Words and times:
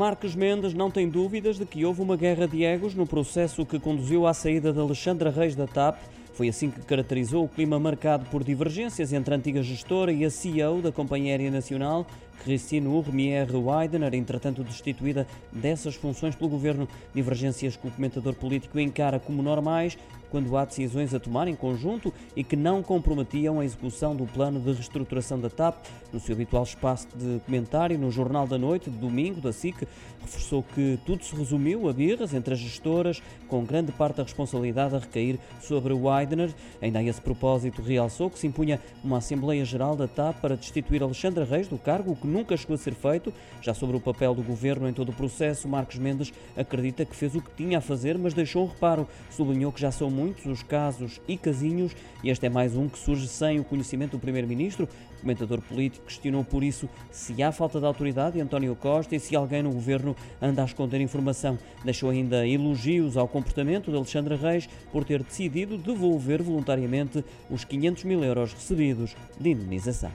Marcos 0.00 0.34
Mendes 0.34 0.72
não 0.72 0.90
tem 0.90 1.06
dúvidas 1.06 1.58
de 1.58 1.66
que 1.66 1.84
houve 1.84 2.00
uma 2.00 2.16
guerra 2.16 2.48
de 2.48 2.64
egos 2.64 2.94
no 2.94 3.06
processo 3.06 3.66
que 3.66 3.78
conduziu 3.78 4.26
à 4.26 4.32
saída 4.32 4.72
de 4.72 4.80
Alexandra 4.80 5.28
Reis 5.28 5.54
da 5.54 5.66
TAP. 5.66 5.98
Foi 6.40 6.48
assim 6.48 6.70
que 6.70 6.80
caracterizou 6.80 7.44
o 7.44 7.48
clima 7.48 7.78
marcado 7.78 8.24
por 8.30 8.42
divergências 8.42 9.12
entre 9.12 9.34
a 9.34 9.36
antiga 9.36 9.62
gestora 9.62 10.10
e 10.10 10.24
a 10.24 10.30
CEO 10.30 10.80
da 10.80 10.90
Companhia 10.90 11.32
Aérea 11.32 11.50
Nacional, 11.50 12.06
Christine 12.42 12.86
Urmier 12.86 13.46
Weidner, 13.54 14.14
entretanto 14.14 14.64
destituída 14.64 15.26
dessas 15.52 15.96
funções 15.96 16.34
pelo 16.34 16.48
governo. 16.48 16.88
Divergências 17.14 17.76
que 17.76 17.86
o 17.86 17.90
comentador 17.90 18.32
político 18.32 18.80
encara 18.80 19.20
como 19.20 19.42
normais 19.42 19.98
quando 20.30 20.56
há 20.56 20.64
decisões 20.64 21.12
a 21.12 21.18
tomar 21.18 21.48
em 21.48 21.56
conjunto 21.56 22.14
e 22.36 22.44
que 22.44 22.56
não 22.56 22.82
comprometiam 22.82 23.58
a 23.58 23.64
execução 23.64 24.14
do 24.14 24.24
plano 24.24 24.60
de 24.60 24.72
reestruturação 24.72 25.40
da 25.40 25.50
TAP. 25.50 25.84
No 26.12 26.20
seu 26.20 26.34
habitual 26.34 26.62
espaço 26.62 27.08
de 27.14 27.40
comentário, 27.44 27.98
no 27.98 28.10
Jornal 28.10 28.46
da 28.46 28.56
Noite, 28.56 28.90
de 28.90 28.96
domingo, 28.96 29.40
da 29.40 29.52
SIC, 29.52 29.86
reforçou 30.22 30.62
que 30.62 30.98
tudo 31.04 31.24
se 31.24 31.34
resumiu 31.34 31.88
a 31.88 31.92
birras 31.92 32.32
entre 32.32 32.54
as 32.54 32.60
gestoras, 32.60 33.20
com 33.48 33.64
grande 33.64 33.90
parte 33.92 34.16
da 34.16 34.22
responsabilidade 34.22 34.94
a 34.94 34.98
recair 34.98 35.38
sobre 35.60 35.92
Weidner. 35.92 36.29
Ainda 36.80 36.98
a 36.98 37.02
esse 37.02 37.20
propósito, 37.20 37.82
realçou 37.82 38.30
que 38.30 38.38
se 38.38 38.46
impunha 38.46 38.80
uma 39.02 39.18
Assembleia 39.18 39.64
Geral 39.64 39.96
da 39.96 40.06
TAP 40.06 40.40
para 40.40 40.56
destituir 40.56 41.02
Alexandre 41.02 41.44
Reis 41.44 41.68
do 41.68 41.78
cargo, 41.78 42.12
o 42.12 42.16
que 42.16 42.26
nunca 42.26 42.56
chegou 42.56 42.74
a 42.74 42.78
ser 42.78 42.94
feito. 42.94 43.32
Já 43.60 43.74
sobre 43.74 43.96
o 43.96 44.00
papel 44.00 44.34
do 44.34 44.42
governo 44.42 44.88
em 44.88 44.92
todo 44.92 45.10
o 45.10 45.14
processo, 45.14 45.68
Marcos 45.68 45.98
Mendes 45.98 46.32
acredita 46.56 47.04
que 47.04 47.16
fez 47.16 47.34
o 47.34 47.40
que 47.40 47.50
tinha 47.56 47.78
a 47.78 47.80
fazer, 47.80 48.18
mas 48.18 48.34
deixou 48.34 48.64
um 48.64 48.68
reparo. 48.68 49.06
Sublinhou 49.30 49.72
que 49.72 49.80
já 49.80 49.90
são 49.90 50.10
muitos 50.10 50.46
os 50.46 50.62
casos 50.62 51.20
e 51.26 51.36
casinhos 51.36 51.94
e 52.22 52.28
este 52.28 52.46
é 52.46 52.50
mais 52.50 52.76
um 52.76 52.88
que 52.88 52.98
surge 52.98 53.26
sem 53.26 53.58
o 53.58 53.64
conhecimento 53.64 54.12
do 54.12 54.18
Primeiro-Ministro. 54.18 54.88
O 55.16 55.20
comentador 55.20 55.60
político 55.60 56.06
questionou 56.06 56.44
por 56.44 56.62
isso 56.62 56.88
se 57.10 57.42
há 57.42 57.52
falta 57.52 57.78
de 57.78 57.86
autoridade 57.86 58.36
de 58.36 58.40
António 58.40 58.74
Costa 58.74 59.14
e 59.14 59.20
se 59.20 59.36
alguém 59.36 59.62
no 59.62 59.72
governo 59.72 60.16
anda 60.40 60.62
a 60.62 60.64
esconder 60.64 61.00
informação. 61.00 61.58
Deixou 61.84 62.10
ainda 62.10 62.46
elogios 62.46 63.16
ao 63.16 63.28
comportamento 63.28 63.90
de 63.90 63.96
Alexandre 63.96 64.36
Reis 64.36 64.68
por 64.92 65.04
ter 65.04 65.22
decidido 65.22 65.76
devolver 66.10 66.42
voluntariamente 66.42 67.24
os 67.48 67.64
500 67.64 68.04
mil 68.04 68.24
euros 68.24 68.52
recebidos 68.52 69.14
de 69.38 69.50
indenização. 69.50 70.10